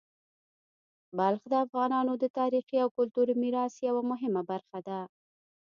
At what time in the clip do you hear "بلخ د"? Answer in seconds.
1.17-1.53